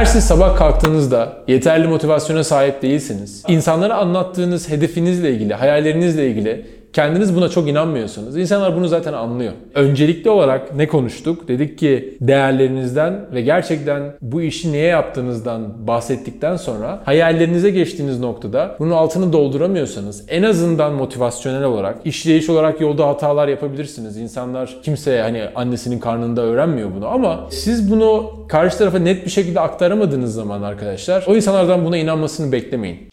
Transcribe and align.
Eğer 0.00 0.06
siz 0.06 0.24
sabah 0.24 0.56
kalktığınızda 0.56 1.32
yeterli 1.48 1.88
motivasyona 1.88 2.44
sahip 2.44 2.82
değilsiniz, 2.82 3.42
insanlara 3.48 3.94
anlattığınız 3.94 4.68
hedefinizle 4.68 5.30
ilgili, 5.30 5.54
hayallerinizle 5.54 6.26
ilgili 6.26 6.66
kendiniz 6.92 7.36
buna 7.36 7.48
çok 7.48 7.68
inanmıyorsunuz. 7.68 8.36
İnsanlar 8.36 8.76
bunu 8.76 8.88
zaten 8.88 9.12
anlıyor. 9.12 9.52
Öncelikli 9.74 10.30
olarak 10.30 10.74
ne 10.74 10.88
konuştuk? 10.88 11.48
Dedik 11.48 11.78
ki 11.78 12.18
değerlerinizden 12.20 13.26
ve 13.34 13.40
gerçekten 13.40 14.02
bu 14.20 14.42
işi 14.42 14.72
niye 14.72 14.86
yaptığınızdan 14.86 15.86
bahsettikten 15.86 16.56
sonra 16.56 17.02
hayallerinize 17.04 17.70
geçtiğiniz 17.70 18.20
noktada 18.20 18.76
bunun 18.78 18.90
altını 18.90 19.32
dolduramıyorsanız 19.32 20.24
en 20.28 20.42
azından 20.42 20.92
motivasyonel 20.92 21.64
olarak, 21.64 21.98
işleyiş 22.04 22.50
olarak 22.50 22.80
yolda 22.80 23.06
hatalar 23.08 23.48
yapabilirsiniz. 23.48 24.16
İnsanlar 24.16 24.76
kimseye 24.82 25.22
hani 25.22 25.42
annesinin 25.54 25.98
karnında 25.98 26.42
öğrenmiyor 26.42 26.90
bunu 26.96 27.06
ama 27.06 27.46
siz 27.50 27.90
bunu 27.90 28.30
karşı 28.48 28.78
tarafa 28.78 28.98
net 28.98 29.24
bir 29.24 29.30
şekilde 29.30 29.60
aktaramadığınız 29.60 30.34
zaman 30.34 30.62
arkadaşlar 30.62 31.24
o 31.26 31.36
insanlardan 31.36 31.84
buna 31.84 31.96
inanmasını 31.96 32.52
beklemeyin. 32.52 33.10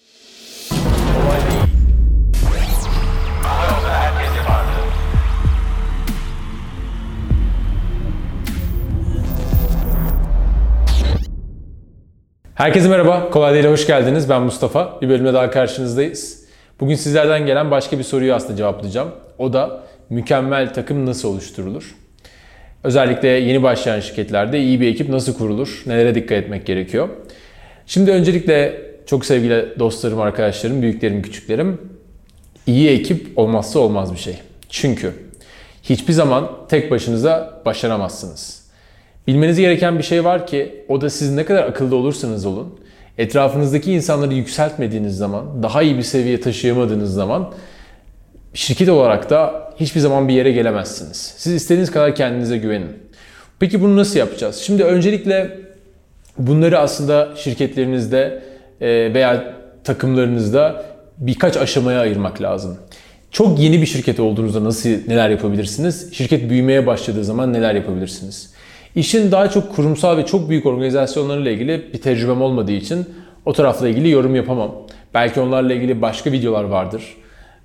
Herkese 12.57 12.89
merhaba, 12.89 13.29
Kolay 13.29 13.53
Değil'e 13.53 13.69
hoş 13.69 13.87
geldiniz. 13.87 14.29
Ben 14.29 14.41
Mustafa. 14.41 15.01
Bir 15.01 15.09
bölümde 15.09 15.33
daha 15.33 15.51
karşınızdayız. 15.51 16.45
Bugün 16.79 16.95
sizlerden 16.95 17.45
gelen 17.45 17.71
başka 17.71 17.99
bir 17.99 18.03
soruyu 18.03 18.33
aslında 18.33 18.55
cevaplayacağım. 18.55 19.11
O 19.37 19.53
da 19.53 19.83
mükemmel 20.09 20.73
takım 20.73 21.05
nasıl 21.05 21.29
oluşturulur? 21.29 21.95
Özellikle 22.83 23.27
yeni 23.27 23.63
başlayan 23.63 23.99
şirketlerde 23.99 24.59
iyi 24.59 24.81
bir 24.81 24.87
ekip 24.87 25.09
nasıl 25.09 25.33
kurulur? 25.33 25.83
Nelere 25.85 26.15
dikkat 26.15 26.37
etmek 26.37 26.65
gerekiyor? 26.65 27.09
Şimdi 27.85 28.11
öncelikle 28.11 28.81
çok 29.05 29.25
sevgili 29.25 29.79
dostlarım, 29.79 30.21
arkadaşlarım, 30.21 30.81
büyüklerim, 30.81 31.21
küçüklerim. 31.21 31.81
İyi 32.67 32.89
ekip 32.89 33.37
olmazsa 33.37 33.79
olmaz 33.79 34.13
bir 34.13 34.19
şey. 34.19 34.35
Çünkü 34.69 35.13
hiçbir 35.83 36.13
zaman 36.13 36.51
tek 36.69 36.91
başınıza 36.91 37.61
başaramazsınız. 37.65 38.66
Bilmeniz 39.27 39.59
gereken 39.59 39.97
bir 39.97 40.03
şey 40.03 40.23
var 40.23 40.47
ki 40.47 40.85
o 40.87 41.01
da 41.01 41.09
siz 41.09 41.33
ne 41.33 41.45
kadar 41.45 41.63
akıllı 41.63 41.95
olursanız 41.95 42.45
olun, 42.45 42.79
etrafınızdaki 43.17 43.91
insanları 43.91 44.33
yükseltmediğiniz 44.33 45.17
zaman, 45.17 45.63
daha 45.63 45.81
iyi 45.81 45.97
bir 45.97 46.03
seviye 46.03 46.41
taşıyamadığınız 46.41 47.13
zaman 47.13 47.53
şirket 48.53 48.89
olarak 48.89 49.29
da 49.29 49.69
hiçbir 49.79 49.99
zaman 49.99 50.27
bir 50.27 50.33
yere 50.33 50.51
gelemezsiniz. 50.51 51.33
Siz 51.37 51.53
istediğiniz 51.53 51.91
kadar 51.91 52.15
kendinize 52.15 52.57
güvenin. 52.57 52.91
Peki 53.59 53.81
bunu 53.81 53.97
nasıl 53.97 54.19
yapacağız? 54.19 54.55
Şimdi 54.55 54.83
öncelikle 54.83 55.59
bunları 56.37 56.79
aslında 56.79 57.29
şirketlerinizde 57.35 58.43
e, 58.81 59.13
veya 59.13 59.53
takımlarınızda 59.83 60.85
birkaç 61.17 61.57
aşamaya 61.57 61.99
ayırmak 61.99 62.41
lazım. 62.41 62.77
Çok 63.31 63.59
yeni 63.59 63.81
bir 63.81 63.85
şirket 63.85 64.19
olduğunuzda 64.19 64.63
nasıl 64.63 64.89
neler 64.89 65.29
yapabilirsiniz? 65.29 66.13
Şirket 66.13 66.49
büyümeye 66.49 66.87
başladığı 66.87 67.23
zaman 67.23 67.53
neler 67.53 67.75
yapabilirsiniz? 67.75 68.56
İşin 68.97 69.31
daha 69.31 69.49
çok 69.49 69.75
kurumsal 69.75 70.17
ve 70.17 70.25
çok 70.25 70.49
büyük 70.49 70.65
organizasyonlarla 70.65 71.49
ilgili 71.49 71.93
bir 71.93 72.01
tecrübem 72.01 72.41
olmadığı 72.41 72.71
için 72.71 73.05
o 73.45 73.53
tarafla 73.53 73.87
ilgili 73.87 74.09
yorum 74.09 74.35
yapamam. 74.35 74.71
Belki 75.13 75.39
onlarla 75.39 75.73
ilgili 75.73 76.01
başka 76.01 76.31
videolar 76.31 76.63
vardır. 76.63 77.03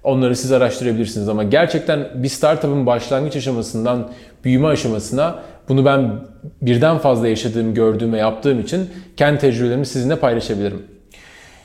Onları 0.04 0.36
siz 0.36 0.52
araştırabilirsiniz 0.52 1.28
ama 1.28 1.42
gerçekten 1.42 2.08
bir 2.14 2.28
startup'ın 2.28 2.86
başlangıç 2.86 3.36
aşamasından 3.36 4.10
büyüme 4.44 4.68
aşamasına 4.68 5.42
bunu 5.68 5.84
ben 5.84 6.20
birden 6.62 6.98
fazla 6.98 7.28
yaşadığım, 7.28 7.74
gördüğüm 7.74 8.12
ve 8.12 8.18
yaptığım 8.18 8.60
için 8.60 8.90
kendi 9.16 9.38
tecrübelerimi 9.38 9.86
sizinle 9.86 10.16
paylaşabilirim. 10.16 10.82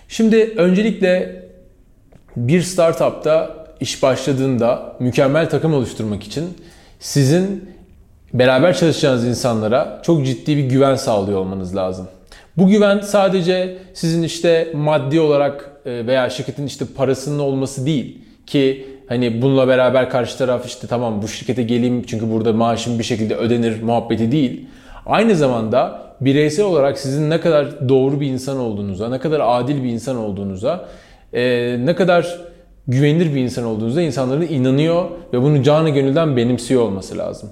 Şimdi 0.08 0.54
öncelikle 0.58 1.44
bir 2.36 2.62
startupta 2.62 3.66
iş 3.80 4.04
başladığında 4.04 4.96
mükemmel 5.00 5.50
takım 5.50 5.74
oluşturmak 5.74 6.24
için 6.24 6.46
sizin 7.00 7.77
beraber 8.34 8.78
çalışacağınız 8.78 9.28
insanlara 9.28 10.02
çok 10.04 10.26
ciddi 10.26 10.58
bir 10.58 10.64
güven 10.64 10.96
sağlıyor 10.96 11.40
olmanız 11.40 11.76
lazım. 11.76 12.08
Bu 12.58 12.68
güven 12.68 13.00
sadece 13.00 13.78
sizin 13.94 14.24
işte 14.24 14.72
maddi 14.74 15.20
olarak 15.20 15.72
e, 15.86 16.08
veya 16.08 16.30
şirketin 16.30 16.66
işte 16.66 16.86
parasının 16.98 17.40
olması 17.40 17.86
değil 17.86 18.18
ki 18.48 18.88
hani 19.08 19.42
bununla 19.42 19.68
beraber 19.68 20.10
karşı 20.10 20.38
taraf 20.38 20.66
işte 20.66 20.88
tamam 20.88 21.22
bu 21.22 21.28
şirkete 21.28 21.64
geleyim 21.64 22.04
çünkü 22.04 22.32
burada 22.32 22.54
maaşım 22.54 23.00
bir 23.00 23.04
şekilde 23.04 23.36
ödenir 23.36 23.82
muhabbeti 23.82 24.32
değil. 24.32 24.66
Aynı 25.06 25.36
zamanda 25.36 26.02
bireysel 26.22 26.66
olarak 26.66 27.00
sizin 27.00 27.30
ne 27.30 27.40
kadar 27.40 27.90
doğru 27.90 28.20
bir 28.20 28.28
insan 28.28 28.58
olduğunuza, 28.58 29.10
ne 29.10 29.20
kadar 29.20 29.42
adil 29.44 29.84
bir 29.84 29.90
insan 29.90 30.18
olduğunuza, 30.18 30.90
e, 31.34 31.76
ne 31.86 31.96
kadar 31.96 32.40
güvenilir 32.88 33.36
bir 33.36 33.42
insan 33.42 33.66
olduğunuzda 33.66 34.02
insanların 34.02 34.42
inanıyor 34.42 35.06
ve 35.34 35.42
bunu 35.42 35.64
canı 35.64 35.90
gönülden 35.90 36.38
benimsiyor 36.38 36.82
olması 36.82 37.18
lazım. 37.18 37.50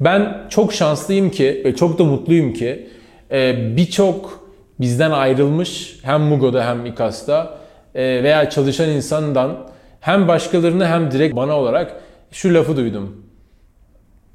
Ben 0.00 0.46
çok 0.48 0.72
şanslıyım 0.72 1.30
ki 1.30 1.62
ve 1.64 1.76
çok 1.76 1.98
da 1.98 2.04
mutluyum 2.04 2.52
ki 2.52 2.88
e, 3.30 3.76
birçok 3.76 4.48
bizden 4.80 5.10
ayrılmış 5.10 5.98
hem 6.02 6.20
Mugo'da 6.20 6.66
hem 6.66 6.86
İKAS'ta 6.86 7.58
e, 7.94 8.22
veya 8.22 8.50
çalışan 8.50 8.88
insandan 8.88 9.56
hem 10.00 10.28
başkalarını 10.28 10.86
hem 10.86 11.10
direkt 11.10 11.36
bana 11.36 11.56
olarak 11.56 11.94
şu 12.32 12.54
lafı 12.54 12.76
duydum. 12.76 13.24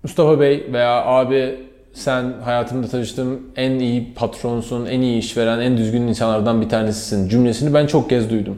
Mustafa 0.03 0.39
Bey 0.39 0.63
veya 0.73 1.05
abi 1.05 1.55
sen 1.93 2.33
hayatımda 2.43 2.87
tanıştığım 2.87 3.41
en 3.55 3.71
iyi 3.71 4.13
patronsun, 4.13 4.85
en 4.85 5.01
iyi 5.01 5.19
işveren, 5.19 5.59
en 5.59 5.77
düzgün 5.77 6.01
insanlardan 6.01 6.61
bir 6.61 6.69
tanesisin 6.69 7.29
cümlesini 7.29 7.73
ben 7.73 7.87
çok 7.87 8.09
kez 8.09 8.29
duydum. 8.29 8.57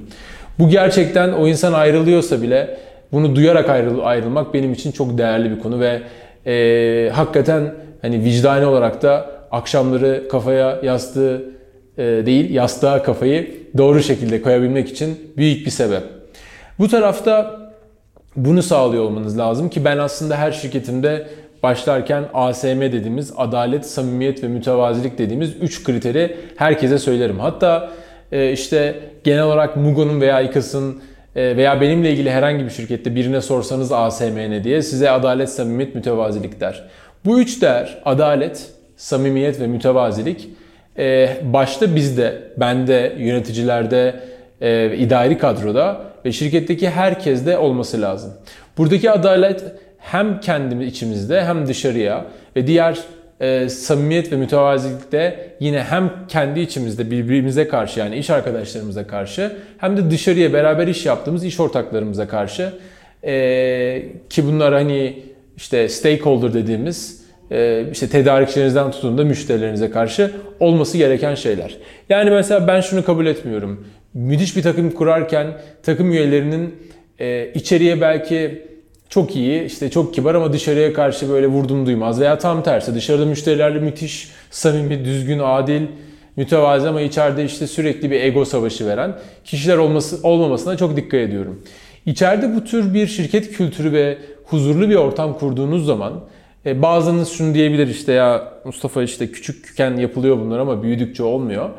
Bu 0.59 0.69
gerçekten 0.69 1.31
o 1.31 1.47
insan 1.47 1.73
ayrılıyorsa 1.73 2.41
bile 2.41 2.77
bunu 3.11 3.35
duyarak 3.35 3.69
ayrıl 3.69 3.99
ayrılmak 3.99 4.53
benim 4.53 4.73
için 4.73 4.91
çok 4.91 5.17
değerli 5.17 5.51
bir 5.51 5.59
konu 5.59 5.79
ve 5.79 6.01
e, 6.47 7.11
hakikaten 7.13 7.73
hani 8.01 8.23
vicdani 8.23 8.65
olarak 8.65 9.01
da 9.01 9.29
akşamları 9.51 10.27
kafaya 10.31 10.79
yastığı 10.83 11.43
e, 11.97 12.03
değil 12.03 12.53
yastığa 12.53 13.03
kafayı 13.03 13.57
doğru 13.77 14.03
şekilde 14.03 14.41
koyabilmek 14.41 14.89
için 14.89 15.31
büyük 15.37 15.65
bir 15.65 15.71
sebep. 15.71 16.03
Bu 16.79 16.87
tarafta 16.87 17.59
bunu 18.35 18.63
sağlıyor 18.63 19.03
olmanız 19.03 19.37
lazım 19.37 19.69
ki 19.69 19.85
ben 19.85 19.97
aslında 19.97 20.37
her 20.37 20.51
şirketimde 20.51 21.27
başlarken 21.63 22.23
ASM 22.33 22.81
dediğimiz 22.81 23.33
adalet, 23.37 23.85
samimiyet 23.85 24.43
ve 24.43 24.47
mütevazilik 24.47 25.17
dediğimiz 25.17 25.55
3 25.61 25.83
kriteri 25.83 26.37
herkese 26.55 26.97
söylerim. 26.97 27.39
Hatta 27.39 27.91
e, 28.31 28.51
işte 28.51 28.99
genel 29.23 29.43
olarak 29.43 29.77
Mugo'nun 29.77 30.21
veya 30.21 30.41
İKAS'ın 30.41 31.01
veya 31.35 31.81
benimle 31.81 32.11
ilgili 32.11 32.31
herhangi 32.31 32.65
bir 32.65 32.69
şirkette 32.69 33.15
birine 33.15 33.41
sorsanız 33.41 33.91
ASM 33.91 34.35
ne 34.35 34.63
diye 34.63 34.81
size 34.81 35.11
adalet, 35.11 35.49
samimiyet, 35.49 35.95
mütevazilik 35.95 36.59
der. 36.59 36.83
Bu 37.25 37.39
üç 37.39 37.61
değer 37.61 37.97
adalet, 38.05 38.71
samimiyet 38.97 39.59
ve 39.59 39.67
mütevazilik 39.67 40.49
e, 40.97 41.29
başta 41.43 41.95
bizde, 41.95 42.41
bende, 42.57 43.15
yöneticilerde, 43.17 44.15
e, 44.61 44.97
idari 44.97 45.37
kadroda 45.37 46.01
ve 46.25 46.31
şirketteki 46.31 46.89
herkeste 46.89 47.57
olması 47.57 48.01
lazım. 48.01 48.33
Buradaki 48.77 49.11
adalet 49.11 49.63
hem 49.97 50.39
kendi 50.39 50.83
içimizde 50.83 51.45
hem 51.45 51.67
dışarıya 51.67 52.25
ve 52.55 52.67
diğer 52.67 52.99
e, 53.39 53.69
samimiyet 53.69 54.31
ve 54.31 54.35
mütevazilikte 54.35 55.49
yine 55.59 55.83
hem 55.83 56.11
kendi 56.27 56.59
içimizde 56.59 57.11
birbirimize 57.11 57.67
karşı 57.67 57.99
yani 57.99 58.15
iş 58.15 58.29
arkadaşlarımıza 58.29 59.07
karşı 59.07 59.51
hem 59.77 59.97
de 59.97 60.11
dışarıya 60.11 60.53
beraber 60.53 60.87
iş 60.87 61.05
yaptığımız 61.05 61.45
iş 61.45 61.59
ortaklarımıza 61.59 62.27
karşı 62.27 62.73
e, 63.23 64.03
ki 64.29 64.45
bunlar 64.45 64.73
hani 64.73 65.23
işte 65.57 65.89
stakeholder 65.89 66.53
dediğimiz 66.53 67.25
e, 67.51 67.85
işte 67.91 68.09
tedarikçilerinizden 68.09 68.91
tutun 68.91 69.17
da 69.17 69.23
müşterilerinize 69.23 69.89
karşı 69.89 70.31
olması 70.59 70.97
gereken 70.97 71.35
şeyler. 71.35 71.77
Yani 72.09 72.29
mesela 72.29 72.67
ben 72.67 72.81
şunu 72.81 73.05
kabul 73.05 73.25
etmiyorum. 73.25 73.87
Müthiş 74.13 74.57
bir 74.57 74.61
takım 74.61 74.91
kurarken 74.91 75.47
takım 75.83 76.11
üyelerinin 76.11 76.75
e, 77.19 77.51
içeriye 77.53 78.01
belki 78.01 78.67
çok 79.09 79.35
iyi, 79.35 79.63
işte 79.63 79.89
çok 79.89 80.13
kibar 80.13 80.35
ama 80.35 80.53
dışarıya 80.53 80.93
karşı 80.93 81.29
böyle 81.29 81.47
vurdum 81.47 81.85
duymaz 81.85 82.19
veya 82.19 82.37
tam 82.37 82.63
tersi 82.63 82.95
dışarıda 82.95 83.25
müşterilerle 83.25 83.79
müthiş, 83.79 84.29
samimi, 84.51 85.05
düzgün, 85.05 85.39
adil, 85.39 85.81
mütevazi 86.35 86.87
ama 86.87 87.01
içeride 87.01 87.45
işte 87.45 87.67
sürekli 87.67 88.11
bir 88.11 88.21
ego 88.21 88.45
savaşı 88.45 88.87
veren 88.87 89.15
kişiler 89.43 89.77
olması 89.77 90.19
olmamasına 90.23 90.77
çok 90.77 90.97
dikkat 90.97 91.19
ediyorum. 91.19 91.63
İçeride 92.05 92.55
bu 92.55 92.63
tür 92.63 92.93
bir 92.93 93.07
şirket 93.07 93.51
kültürü 93.51 93.91
ve 93.91 94.17
huzurlu 94.45 94.89
bir 94.89 94.95
ortam 94.95 95.37
kurduğunuz 95.37 95.85
zaman 95.85 96.13
e, 96.65 96.81
bazınız 96.81 97.29
şunu 97.29 97.53
diyebilir 97.53 97.87
işte 97.87 98.13
ya 98.13 98.53
Mustafa 98.65 99.03
işte 99.03 99.31
küçükken 99.31 99.97
yapılıyor 99.97 100.37
bunlar 100.39 100.59
ama 100.59 100.83
büyüdükçe 100.83 101.23
olmuyor. 101.23 101.69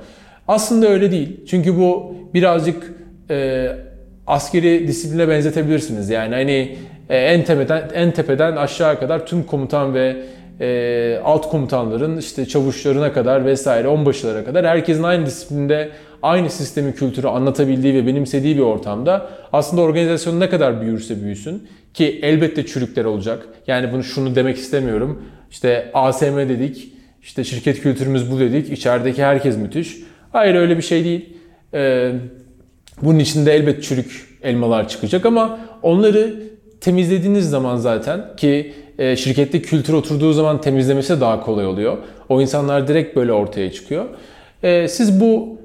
Aslında 0.48 0.88
öyle 0.88 1.10
değil. 1.10 1.40
Çünkü 1.46 1.76
bu 1.78 2.14
birazcık 2.34 2.94
e, 3.30 3.68
askeri 4.26 4.88
disipline 4.88 5.28
benzetebilirsiniz. 5.28 6.10
Yani 6.10 6.34
hani 6.34 6.76
en 7.14 7.44
tepeden 7.44 7.90
en 7.94 8.10
tepeden 8.10 8.56
aşağı 8.56 9.00
kadar 9.00 9.26
tüm 9.26 9.42
komutan 9.42 9.94
ve 9.94 10.16
e, 10.60 11.20
alt 11.24 11.50
komutanların 11.50 12.16
işte 12.16 12.46
çavuşlarına 12.46 13.12
kadar 13.12 13.44
vesaire 13.44 13.88
onbaşılara 13.88 14.44
kadar 14.44 14.66
herkesin 14.66 15.02
aynı 15.02 15.26
disiplinde 15.26 15.90
aynı 16.22 16.50
sistemi 16.50 16.94
kültürü 16.94 17.26
anlatabildiği 17.26 17.94
ve 17.94 18.06
benimsediği 18.06 18.56
bir 18.56 18.62
ortamda 18.62 19.30
aslında 19.52 19.82
organizasyon 19.82 20.40
ne 20.40 20.48
kadar 20.48 20.80
büyürse 20.80 21.22
büyüsün 21.22 21.68
ki 21.94 22.20
elbette 22.22 22.66
çürükler 22.66 23.04
olacak. 23.04 23.48
Yani 23.66 23.92
bunu 23.92 24.04
şunu 24.04 24.34
demek 24.34 24.56
istemiyorum. 24.56 25.22
İşte 25.50 25.90
ASM 25.94 26.36
dedik, 26.36 26.92
işte 27.22 27.44
şirket 27.44 27.80
kültürümüz 27.80 28.32
bu 28.32 28.40
dedik, 28.40 28.72
içerideki 28.72 29.24
herkes 29.24 29.56
müthiş. 29.56 29.96
Hayır 30.32 30.54
öyle 30.54 30.76
bir 30.76 30.82
şey 30.82 31.04
değil. 31.04 31.28
Ee, 31.74 32.12
bunun 33.02 33.18
içinde 33.18 33.52
elbet 33.54 33.82
çürük 33.82 34.38
elmalar 34.42 34.88
çıkacak 34.88 35.26
ama 35.26 35.58
onları 35.82 36.34
temizlediğiniz 36.80 37.50
zaman 37.50 37.76
zaten 37.76 38.36
ki 38.36 38.74
e, 38.98 39.16
şirkette 39.16 39.62
kültür 39.62 39.92
oturduğu 39.92 40.32
zaman 40.32 40.60
temizlemesi 40.60 41.20
daha 41.20 41.40
kolay 41.40 41.66
oluyor. 41.66 41.98
O 42.28 42.40
insanlar 42.40 42.88
direkt 42.88 43.16
böyle 43.16 43.32
ortaya 43.32 43.72
çıkıyor. 43.72 44.04
E, 44.62 44.88
siz 44.88 45.20
bu 45.20 45.58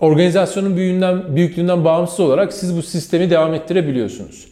organizasyonun 0.00 0.76
büyüğünden, 0.76 1.36
büyüklüğünden 1.36 1.84
bağımsız 1.84 2.20
olarak 2.20 2.52
siz 2.52 2.76
bu 2.76 2.82
sistemi 2.82 3.30
devam 3.30 3.54
ettirebiliyorsunuz. 3.54 4.48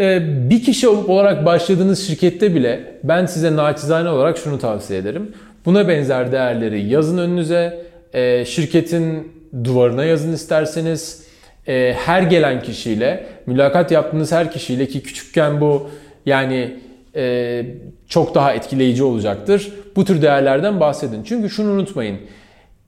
E, 0.00 0.20
bir 0.50 0.62
kişi 0.62 0.88
olarak 0.88 1.46
başladığınız 1.46 2.06
şirkette 2.06 2.54
bile 2.54 2.94
ben 3.04 3.26
size 3.26 3.56
naçizane 3.56 4.08
olarak 4.08 4.38
şunu 4.38 4.58
tavsiye 4.58 4.98
ederim. 4.98 5.32
Buna 5.64 5.88
benzer 5.88 6.32
değerleri 6.32 6.88
yazın 6.88 7.18
önünüze, 7.18 7.86
e, 8.12 8.44
şirketin 8.44 9.32
duvarına 9.64 10.04
yazın 10.04 10.32
isterseniz. 10.32 11.22
E, 11.68 11.94
her 11.98 12.22
gelen 12.22 12.62
kişiyle, 12.62 13.26
mülakat 13.46 13.90
yaptığınız 13.90 14.32
her 14.32 14.52
kişiyle 14.52 14.88
ki 14.88 15.02
küçükken 15.02 15.60
bu 15.60 15.90
yani 16.26 16.76
e, 17.16 17.64
çok 18.08 18.34
daha 18.34 18.52
etkileyici 18.52 19.04
olacaktır. 19.04 19.72
Bu 19.96 20.04
tür 20.04 20.22
değerlerden 20.22 20.80
bahsedin. 20.80 21.22
Çünkü 21.24 21.50
şunu 21.50 21.70
unutmayın. 21.70 22.18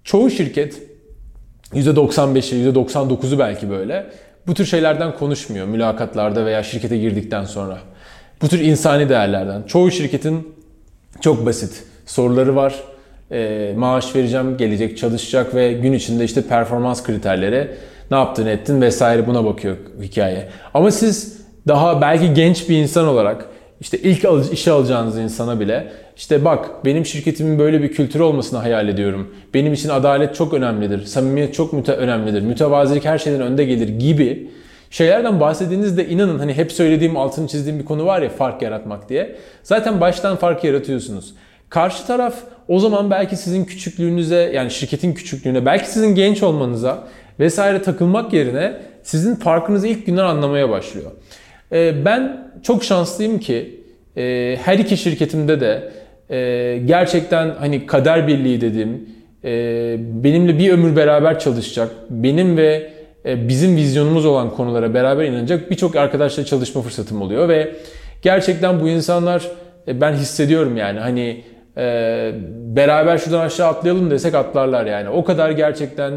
Çoğu 0.05 0.31
şirket 0.31 0.83
%95'i, 1.73 2.73
%99'u 2.73 3.39
belki 3.39 3.71
böyle 3.71 4.07
bu 4.47 4.55
tür 4.55 4.65
şeylerden 4.65 5.15
konuşmuyor 5.15 5.67
mülakatlarda 5.67 6.47
veya 6.47 6.63
şirkete 6.63 6.99
girdikten 6.99 7.45
sonra. 7.45 7.79
Bu 8.43 8.49
tür 8.49 8.61
insani 8.61 9.09
değerlerden. 9.09 9.63
Çoğu 9.63 9.91
şirketin 9.91 10.55
çok 11.21 11.47
basit 11.47 11.85
soruları 12.07 12.57
var. 12.57 12.75
E, 13.31 13.73
maaş 13.77 14.17
vereceğim, 14.17 14.57
gelecek 14.57 14.99
çalışacak 14.99 15.55
ve 15.55 15.73
gün 15.73 15.93
içinde 15.93 16.25
işte 16.25 16.43
performans 16.43 17.03
kriterleri 17.03 17.71
ne 18.11 18.17
yaptın 18.17 18.47
ettin 18.47 18.81
vesaire 18.81 19.27
buna 19.27 19.45
bakıyor 19.45 19.77
hikaye. 20.03 20.49
Ama 20.75 20.91
siz 20.91 21.41
daha 21.69 22.01
belki 22.01 22.35
genç 22.35 22.69
bir 22.69 22.77
insan 22.77 23.07
olarak 23.07 23.49
işte 23.81 23.99
ilk 23.99 24.53
işe 24.53 24.71
alacağınız 24.71 25.19
insana 25.19 25.61
bile 25.61 25.93
işte 26.17 26.45
bak 26.45 26.85
benim 26.85 27.07
şirketimin 27.07 27.59
böyle 27.59 27.83
bir 27.83 27.93
kültürü 27.93 28.23
olmasını 28.23 28.59
hayal 28.59 28.89
ediyorum. 28.89 29.35
Benim 29.55 29.73
için 29.73 29.89
adalet 29.89 30.35
çok 30.35 30.55
önemlidir. 30.55 31.05
Samimiyet 31.05 31.55
çok 31.55 31.73
müte 31.73 31.93
önemlidir. 31.93 32.43
Mütevazilik 32.43 33.05
her 33.05 33.19
şeyden 33.19 33.41
önde 33.41 33.65
gelir 33.65 33.89
gibi 33.89 34.51
şeylerden 34.91 35.41
bahsettiğinizde 35.41 36.09
inanın 36.09 36.39
hani 36.39 36.55
hep 36.55 36.73
söylediğim 36.73 37.17
altını 37.17 37.49
çizdiğim 37.49 37.79
bir 37.79 37.85
konu 37.85 38.07
var 38.07 38.23
ya 38.23 38.29
fark 38.29 38.63
yaratmak 38.63 39.09
diye. 39.09 39.37
Zaten 39.63 40.01
baştan 40.01 40.37
fark 40.37 40.65
yaratıyorsunuz. 40.65 41.35
Karşı 41.69 42.07
taraf 42.07 42.35
o 42.69 42.79
zaman 42.79 43.11
belki 43.11 43.37
sizin 43.37 43.65
küçüklüğünüze 43.65 44.51
yani 44.55 44.71
şirketin 44.71 45.15
küçüklüğüne 45.15 45.67
belki 45.67 45.91
sizin 45.91 46.15
genç 46.15 46.43
olmanıza 46.43 47.05
vesaire 47.41 47.83
takılmak 47.83 48.33
yerine 48.33 48.73
sizin 49.03 49.35
farkınızı 49.35 49.87
ilk 49.87 50.07
günden 50.07 50.25
anlamaya 50.25 50.71
başlıyor. 50.71 51.11
Ee, 51.73 52.05
ben 52.05 52.51
çok 52.63 52.85
şanslıyım 52.85 53.39
ki 53.39 53.81
e, 54.17 54.57
her 54.63 54.79
iki 54.79 54.97
şirketimde 54.97 55.61
de 55.61 55.93
e, 56.31 56.79
gerçekten 56.85 57.55
hani 57.59 57.87
kader 57.87 58.29
birliği 58.29 58.61
dediğim 58.61 59.09
e, 59.45 59.97
benimle 59.99 60.59
bir 60.59 60.73
ömür 60.73 60.97
beraber 60.97 61.39
çalışacak, 61.39 61.91
benim 62.11 62.57
ve 62.57 62.95
bizim 63.25 63.77
vizyonumuz 63.77 64.27
olan 64.27 64.51
konulara 64.51 64.95
beraber 64.95 65.25
inanacak 65.25 65.71
birçok 65.71 65.97
arkadaşla 65.97 66.45
çalışma 66.45 66.83
fırsatım 66.83 67.23
oluyor 67.23 67.49
ve 67.49 67.73
gerçekten 68.23 68.81
bu 68.81 68.89
insanlar 68.89 69.49
ben 69.87 70.13
hissediyorum 70.13 70.77
yani 70.77 71.01
hani 71.01 71.45
beraber 72.77 73.19
şuradan 73.19 73.41
aşağı 73.41 73.69
atlayalım 73.69 74.11
desek 74.11 74.35
atlarlar 74.35 74.87
yani. 74.87 75.09
O 75.09 75.25
kadar 75.25 75.51
gerçekten 75.51 76.13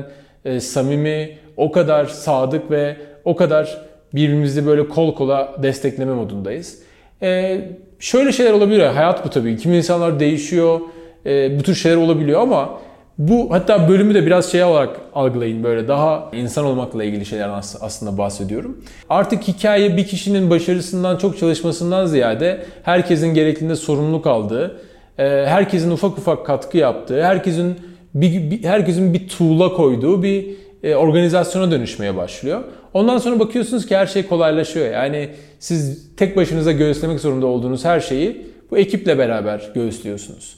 samimi, 0.61 1.29
o 1.57 1.71
kadar 1.71 2.05
sadık 2.05 2.71
ve 2.71 2.95
o 3.25 3.35
kadar 3.35 3.77
birbirimizi 4.15 4.65
böyle 4.65 4.87
kol 4.87 5.15
kola 5.15 5.55
destekleme 5.63 6.13
modundayız. 6.13 6.79
Ee, 7.21 7.61
şöyle 7.99 8.31
şeyler 8.31 8.51
olabiliyor. 8.51 8.93
Hayat 8.93 9.25
bu 9.25 9.29
tabii. 9.29 9.57
Kimi 9.57 9.77
insanlar 9.77 10.19
değişiyor. 10.19 10.79
E, 11.25 11.59
bu 11.59 11.63
tür 11.63 11.75
şeyler 11.75 11.97
olabiliyor 11.97 12.41
ama 12.41 12.79
bu 13.17 13.47
hatta 13.51 13.89
bölümü 13.89 14.13
de 14.13 14.25
biraz 14.25 14.51
şey 14.51 14.63
olarak 14.63 14.99
algılayın 15.15 15.63
böyle 15.63 15.87
daha 15.87 16.29
insan 16.33 16.65
olmakla 16.65 17.03
ilgili 17.03 17.25
şeyler 17.25 17.49
aslında 17.81 18.17
bahsediyorum. 18.17 18.77
Artık 19.09 19.47
hikaye 19.47 19.97
bir 19.97 20.07
kişinin 20.07 20.49
başarısından 20.49 21.17
çok 21.17 21.37
çalışmasından 21.37 22.05
ziyade 22.05 22.65
herkesin 22.83 23.33
gerektiğinde 23.33 23.75
sorumluluk 23.75 24.27
aldığı, 24.27 24.81
e, 25.17 25.23
herkesin 25.23 25.91
ufak 25.91 26.17
ufak 26.17 26.45
katkı 26.45 26.77
yaptığı, 26.77 27.23
herkesin 27.23 27.79
bir, 28.13 28.51
bir 28.51 28.63
herkesin 28.63 29.13
bir 29.13 29.27
tuğla 29.27 29.73
koyduğu 29.73 30.23
bir 30.23 30.45
e, 30.83 30.95
organizasyona 30.95 31.71
dönüşmeye 31.71 32.17
başlıyor. 32.17 32.61
Ondan 32.93 33.17
sonra 33.17 33.39
bakıyorsunuz 33.39 33.85
ki 33.85 33.97
her 33.97 34.05
şey 34.05 34.27
kolaylaşıyor. 34.27 34.91
Yani 34.91 35.29
siz 35.59 36.07
tek 36.15 36.37
başınıza 36.37 36.71
göğüslemek 36.71 37.19
zorunda 37.19 37.45
olduğunuz 37.45 37.85
her 37.85 37.99
şeyi 37.99 38.47
bu 38.71 38.77
ekiple 38.77 39.17
beraber 39.17 39.71
göğüslüyorsunuz. 39.75 40.57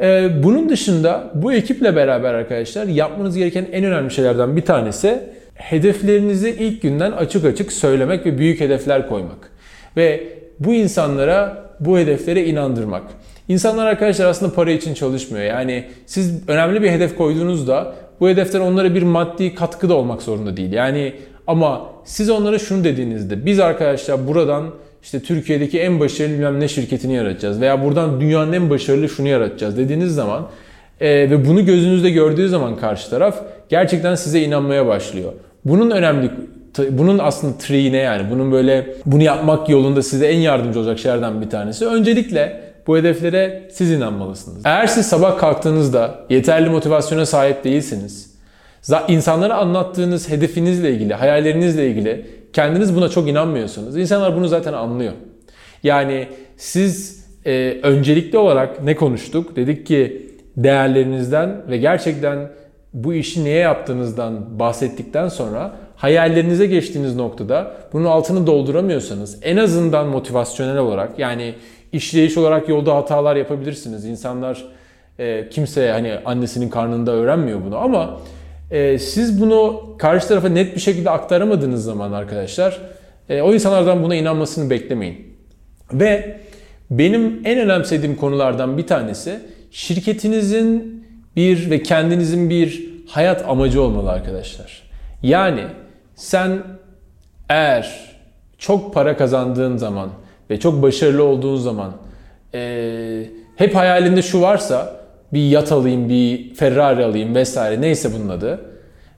Ee, 0.00 0.30
bunun 0.42 0.68
dışında 0.68 1.30
bu 1.34 1.52
ekiple 1.52 1.96
beraber 1.96 2.34
arkadaşlar 2.34 2.86
yapmanız 2.86 3.36
gereken 3.36 3.66
en 3.72 3.84
önemli 3.84 4.10
şeylerden 4.10 4.56
bir 4.56 4.62
tanesi 4.62 5.20
hedeflerinizi 5.54 6.50
ilk 6.50 6.82
günden 6.82 7.12
açık 7.12 7.44
açık 7.44 7.72
söylemek 7.72 8.26
ve 8.26 8.38
büyük 8.38 8.60
hedefler 8.60 9.08
koymak. 9.08 9.50
Ve 9.96 10.24
bu 10.58 10.74
insanlara 10.74 11.64
bu 11.80 11.98
hedeflere 11.98 12.44
inandırmak. 12.44 13.02
İnsanlar 13.48 13.86
arkadaşlar 13.86 14.26
aslında 14.26 14.54
para 14.54 14.70
için 14.70 14.94
çalışmıyor. 14.94 15.44
Yani 15.44 15.84
siz 16.06 16.48
önemli 16.48 16.82
bir 16.82 16.90
hedef 16.90 17.16
koyduğunuzda 17.16 17.94
bu 18.20 18.28
hedefler 18.28 18.60
onlara 18.60 18.94
bir 18.94 19.02
maddi 19.02 19.54
katkı 19.54 19.88
da 19.88 19.94
olmak 19.94 20.22
zorunda 20.22 20.56
değil. 20.56 20.72
Yani 20.72 21.12
ama 21.46 21.86
siz 22.04 22.30
onlara 22.30 22.58
şunu 22.58 22.84
dediğinizde 22.84 23.46
biz 23.46 23.60
arkadaşlar 23.60 24.26
buradan 24.26 24.64
işte 25.02 25.20
Türkiye'deki 25.20 25.80
en 25.80 26.00
başarılı 26.00 26.34
bilmem 26.34 26.60
ne 26.60 26.68
şirketini 26.68 27.14
yaratacağız 27.14 27.60
veya 27.60 27.84
buradan 27.84 28.20
dünyanın 28.20 28.52
en 28.52 28.70
başarılı 28.70 29.08
şunu 29.08 29.28
yaratacağız 29.28 29.76
dediğiniz 29.76 30.14
zaman 30.14 30.46
e, 31.00 31.30
ve 31.30 31.46
bunu 31.46 31.66
gözünüzde 31.66 32.10
gördüğü 32.10 32.48
zaman 32.48 32.76
karşı 32.76 33.10
taraf 33.10 33.42
gerçekten 33.68 34.14
size 34.14 34.40
inanmaya 34.40 34.86
başlıyor. 34.86 35.32
Bunun 35.64 35.90
önemli 35.90 36.30
bunun 36.90 37.18
aslında 37.18 37.58
tree'i 37.58 37.92
ne 37.92 37.96
yani? 37.96 38.30
Bunun 38.30 38.52
böyle 38.52 38.94
bunu 39.06 39.22
yapmak 39.22 39.68
yolunda 39.68 40.02
size 40.02 40.26
en 40.26 40.38
yardımcı 40.38 40.80
olacak 40.80 40.98
şeylerden 40.98 41.40
bir 41.40 41.50
tanesi. 41.50 41.86
Öncelikle 41.86 42.63
bu 42.86 42.96
hedeflere 42.96 43.68
siz 43.72 43.90
inanmalısınız. 43.90 44.62
Eğer 44.64 44.86
siz 44.86 45.06
sabah 45.06 45.38
kalktığınızda 45.38 46.14
yeterli 46.30 46.70
motivasyona 46.70 47.26
sahip 47.26 47.64
değilsiniz, 47.64 48.34
insanlara 49.08 49.54
anlattığınız 49.54 50.30
hedefinizle 50.30 50.90
ilgili, 50.90 51.14
hayallerinizle 51.14 51.88
ilgili 51.90 52.26
kendiniz 52.52 52.96
buna 52.96 53.08
çok 53.08 53.28
inanmıyorsunuz. 53.28 53.96
İnsanlar 53.96 54.36
bunu 54.36 54.48
zaten 54.48 54.72
anlıyor. 54.72 55.12
Yani 55.82 56.28
siz 56.56 57.24
e, 57.46 57.80
öncelikli 57.82 58.38
olarak 58.38 58.82
ne 58.82 58.96
konuştuk? 58.96 59.56
Dedik 59.56 59.86
ki 59.86 60.30
değerlerinizden 60.56 61.62
ve 61.70 61.76
gerçekten 61.76 62.50
bu 62.92 63.14
işi 63.14 63.44
niye 63.44 63.58
yaptığınızdan 63.58 64.58
bahsettikten 64.58 65.28
sonra 65.28 65.76
hayallerinize 65.96 66.66
geçtiğiniz 66.66 67.16
noktada 67.16 67.74
bunun 67.92 68.04
altını 68.04 68.46
dolduramıyorsanız 68.46 69.38
en 69.42 69.56
azından 69.56 70.06
motivasyonel 70.06 70.78
olarak 70.78 71.18
yani 71.18 71.54
işleyiş 71.94 72.36
olarak 72.36 72.68
yolda 72.68 72.96
hatalar 72.96 73.36
yapabilirsiniz. 73.36 74.04
İnsanlar 74.04 74.64
e, 75.18 75.48
kimse 75.48 75.90
hani 75.90 76.18
annesinin 76.24 76.68
karnında 76.68 77.12
öğrenmiyor 77.12 77.64
bunu 77.64 77.76
ama 77.76 78.20
e, 78.70 78.98
siz 78.98 79.40
bunu 79.40 79.84
karşı 79.98 80.28
tarafa 80.28 80.48
net 80.48 80.74
bir 80.74 80.80
şekilde 80.80 81.10
aktaramadığınız 81.10 81.84
zaman 81.84 82.12
arkadaşlar 82.12 82.78
e, 83.28 83.42
o 83.42 83.54
insanlardan 83.54 84.02
buna 84.02 84.14
inanmasını 84.14 84.70
beklemeyin. 84.70 85.36
Ve 85.92 86.40
benim 86.90 87.40
en 87.44 87.58
önemsediğim 87.58 88.16
konulardan 88.16 88.78
bir 88.78 88.86
tanesi 88.86 89.40
şirketinizin 89.70 91.04
bir 91.36 91.70
ve 91.70 91.82
kendinizin 91.82 92.50
bir 92.50 92.90
hayat 93.08 93.48
amacı 93.48 93.82
olmalı 93.82 94.10
arkadaşlar. 94.10 94.82
Yani 95.22 95.62
sen 96.16 96.62
eğer 97.48 98.14
çok 98.58 98.94
para 98.94 99.16
kazandığın 99.16 99.76
zaman 99.76 100.10
ve 100.50 100.60
çok 100.60 100.82
başarılı 100.82 101.24
olduğun 101.24 101.56
zaman 101.56 101.92
e, 102.54 103.26
hep 103.56 103.74
hayalinde 103.74 104.22
şu 104.22 104.40
varsa 104.40 105.04
bir 105.32 105.48
yat 105.48 105.72
alayım, 105.72 106.08
bir 106.08 106.54
Ferrari 106.54 107.04
alayım 107.04 107.34
vesaire 107.34 107.80
neyse 107.80 108.10
bunun 108.14 108.28
adı. 108.28 108.60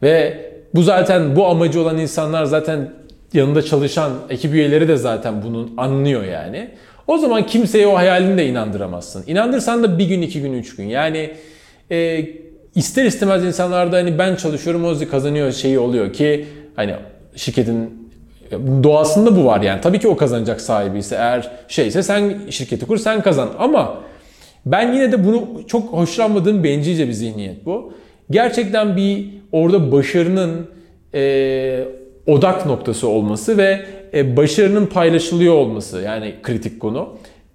Ve 0.02 0.46
bu 0.74 0.82
zaten 0.82 1.36
bu 1.36 1.46
amacı 1.46 1.80
olan 1.80 1.98
insanlar 1.98 2.44
zaten 2.44 2.92
yanında 3.32 3.62
çalışan 3.62 4.12
ekip 4.30 4.54
üyeleri 4.54 4.88
de 4.88 4.96
zaten 4.96 5.42
bunu 5.42 5.70
anlıyor 5.76 6.24
yani. 6.24 6.70
O 7.06 7.18
zaman 7.18 7.46
kimseye 7.46 7.86
o 7.86 7.96
hayalini 7.96 8.38
de 8.38 8.46
inandıramazsın. 8.46 9.24
İnandırsan 9.26 9.82
da 9.82 9.98
bir 9.98 10.04
gün, 10.04 10.22
iki 10.22 10.40
gün, 10.40 10.52
üç 10.52 10.76
gün. 10.76 10.84
Yani 10.84 11.30
e, 11.90 12.26
ister 12.74 13.04
istemez 13.04 13.44
insanlarda 13.44 13.96
hani 13.96 14.18
ben 14.18 14.36
çalışıyorum 14.36 14.84
o 14.84 15.10
kazanıyor 15.10 15.52
şeyi 15.52 15.78
oluyor 15.78 16.12
ki 16.12 16.46
hani 16.76 16.94
şirketin 17.36 18.05
doğasında 18.82 19.36
bu 19.36 19.44
var 19.44 19.60
yani. 19.60 19.80
Tabii 19.80 19.98
ki 19.98 20.08
o 20.08 20.16
kazanacak 20.16 20.60
sahibi 20.60 20.98
ise 20.98 21.16
eğer 21.16 21.50
şeyse 21.68 22.02
sen 22.02 22.34
şirketi 22.50 22.86
kur 22.86 22.98
sen 22.98 23.22
kazan 23.22 23.48
ama 23.58 23.98
ben 24.66 24.92
yine 24.92 25.12
de 25.12 25.24
bunu 25.24 25.48
çok 25.66 25.92
hoşlanmadığım 25.92 26.64
bencilce 26.64 27.08
bir 27.08 27.12
zihniyet 27.12 27.66
bu. 27.66 27.92
Gerçekten 28.30 28.96
bir 28.96 29.28
orada 29.52 29.92
başarının 29.92 30.66
e, 31.14 31.84
odak 32.26 32.66
noktası 32.66 33.08
olması 33.08 33.58
ve 33.58 33.86
e, 34.14 34.36
başarının 34.36 34.86
paylaşılıyor 34.86 35.54
olması 35.54 36.00
yani 36.00 36.34
kritik 36.42 36.80
konu. 36.80 37.08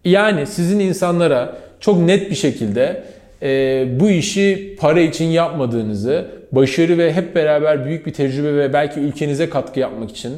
Yani 0.06 0.48
sizin 0.48 0.80
insanlara 0.80 1.58
çok 1.80 2.00
net 2.00 2.30
bir 2.30 2.36
şekilde 2.36 3.04
e, 3.42 3.88
bu 4.00 4.10
işi 4.10 4.78
para 4.80 5.00
için 5.00 5.26
yapmadığınızı, 5.26 6.26
başarı 6.52 6.98
ve 6.98 7.14
hep 7.14 7.36
beraber 7.36 7.86
büyük 7.86 8.06
bir 8.06 8.14
tecrübe 8.14 8.56
ve 8.56 8.74
belki 8.74 9.00
ülkenize 9.00 9.50
katkı 9.50 9.80
yapmak 9.80 10.12
için 10.12 10.34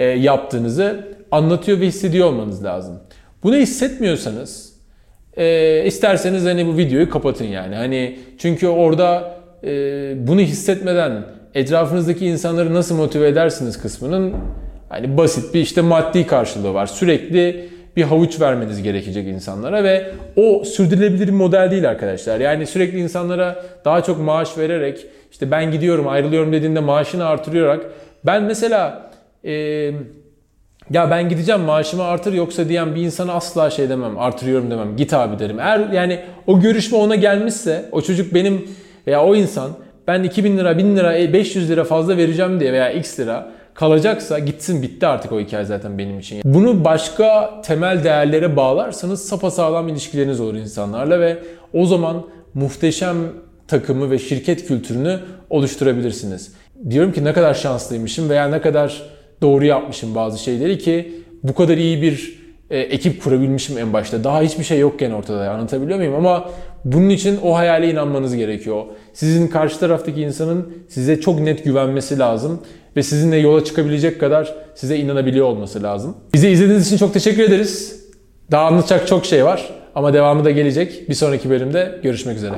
yaptığınızı 0.00 1.08
anlatıyor 1.30 1.80
ve 1.80 1.86
hissediyor 1.86 2.26
olmanız 2.26 2.64
lazım. 2.64 3.00
Bunu 3.42 3.56
hissetmiyorsanız 3.56 4.72
e, 5.36 5.84
isterseniz 5.86 6.44
hani 6.44 6.66
bu 6.66 6.76
videoyu 6.76 7.10
kapatın 7.10 7.44
yani. 7.44 7.74
Hani 7.74 8.18
çünkü 8.38 8.68
orada 8.68 9.34
e, 9.64 9.68
bunu 10.26 10.40
hissetmeden 10.40 11.24
etrafınızdaki 11.54 12.26
insanları 12.26 12.74
nasıl 12.74 12.96
motive 12.96 13.28
edersiniz 13.28 13.82
kısmının 13.82 14.34
hani 14.88 15.16
basit 15.16 15.54
bir 15.54 15.60
işte 15.60 15.80
maddi 15.80 16.26
karşılığı 16.26 16.74
var. 16.74 16.86
Sürekli 16.86 17.68
bir 17.96 18.02
havuç 18.02 18.40
vermeniz 18.40 18.82
gerekecek 18.82 19.28
insanlara 19.28 19.84
ve 19.84 20.10
o 20.36 20.64
sürdürülebilir 20.64 21.26
bir 21.26 21.32
model 21.32 21.70
değil 21.70 21.90
arkadaşlar. 21.90 22.40
Yani 22.40 22.66
sürekli 22.66 22.98
insanlara 22.98 23.64
daha 23.84 24.02
çok 24.02 24.20
maaş 24.20 24.58
vererek 24.58 25.06
işte 25.32 25.50
ben 25.50 25.70
gidiyorum 25.70 26.08
ayrılıyorum 26.08 26.52
dediğinde 26.52 26.80
maaşını 26.80 27.26
artırarak 27.26 27.80
ben 28.26 28.42
mesela 28.42 29.11
e, 29.44 29.52
ya 30.90 31.10
ben 31.10 31.28
gideceğim 31.28 31.60
maaşımı 31.60 32.04
artır 32.04 32.32
yoksa 32.32 32.68
diyen 32.68 32.94
bir 32.94 33.02
insana 33.02 33.32
asla 33.32 33.70
şey 33.70 33.88
demem 33.88 34.18
artırıyorum 34.18 34.70
demem 34.70 34.96
git 34.96 35.14
abi 35.14 35.38
derim. 35.38 35.60
Eğer 35.60 35.88
yani 35.88 36.20
o 36.46 36.60
görüşme 36.60 36.98
ona 36.98 37.14
gelmişse 37.14 37.88
o 37.92 38.02
çocuk 38.02 38.34
benim 38.34 38.68
veya 39.06 39.24
o 39.24 39.36
insan 39.36 39.70
ben 40.06 40.22
2000 40.22 40.58
lira 40.58 40.78
1000 40.78 40.96
lira 40.96 41.32
500 41.32 41.70
lira 41.70 41.84
fazla 41.84 42.16
vereceğim 42.16 42.60
diye 42.60 42.72
veya 42.72 42.90
x 42.90 43.20
lira 43.20 43.50
kalacaksa 43.74 44.38
gitsin 44.38 44.82
bitti 44.82 45.06
artık 45.06 45.32
o 45.32 45.40
hikaye 45.40 45.64
zaten 45.64 45.98
benim 45.98 46.18
için. 46.18 46.40
Bunu 46.44 46.84
başka 46.84 47.60
temel 47.64 48.04
değerlere 48.04 48.56
bağlarsanız 48.56 49.28
sapasağlam 49.28 49.88
ilişkileriniz 49.88 50.40
olur 50.40 50.54
insanlarla 50.54 51.20
ve 51.20 51.38
o 51.72 51.86
zaman 51.86 52.26
muhteşem 52.54 53.16
takımı 53.68 54.10
ve 54.10 54.18
şirket 54.18 54.66
kültürünü 54.66 55.20
oluşturabilirsiniz. 55.50 56.54
Diyorum 56.90 57.12
ki 57.12 57.24
ne 57.24 57.32
kadar 57.32 57.54
şanslıymışım 57.54 58.28
veya 58.28 58.48
ne 58.48 58.60
kadar 58.60 59.02
doğru 59.42 59.64
yapmışım 59.64 60.14
bazı 60.14 60.38
şeyleri 60.38 60.78
ki 60.78 61.12
bu 61.42 61.54
kadar 61.54 61.76
iyi 61.76 62.02
bir 62.02 62.42
e, 62.70 62.78
ekip 62.78 63.22
kurabilmişim 63.22 63.78
en 63.78 63.92
başta. 63.92 64.24
Daha 64.24 64.42
hiçbir 64.42 64.64
şey 64.64 64.78
yokken 64.78 65.10
ortada 65.10 65.50
anlatabiliyor 65.50 65.98
muyum? 65.98 66.14
Ama 66.14 66.50
bunun 66.84 67.08
için 67.08 67.38
o 67.42 67.56
hayale 67.56 67.90
inanmanız 67.90 68.36
gerekiyor. 68.36 68.84
Sizin 69.12 69.48
karşı 69.48 69.80
taraftaki 69.80 70.20
insanın 70.22 70.72
size 70.88 71.20
çok 71.20 71.40
net 71.40 71.64
güvenmesi 71.64 72.18
lazım 72.18 72.60
ve 72.96 73.02
sizinle 73.02 73.36
yola 73.36 73.64
çıkabilecek 73.64 74.20
kadar 74.20 74.54
size 74.74 74.96
inanabiliyor 74.96 75.46
olması 75.46 75.82
lazım. 75.82 76.16
Bizi 76.34 76.48
izlediğiniz 76.48 76.86
için 76.86 76.96
çok 76.96 77.14
teşekkür 77.14 77.42
ederiz. 77.42 78.02
Daha 78.50 78.66
anlatacak 78.66 79.08
çok 79.08 79.26
şey 79.26 79.44
var 79.44 79.70
ama 79.94 80.14
devamı 80.14 80.44
da 80.44 80.50
gelecek. 80.50 81.08
Bir 81.08 81.14
sonraki 81.14 81.50
bölümde 81.50 82.00
görüşmek 82.02 82.36
üzere. 82.36 82.54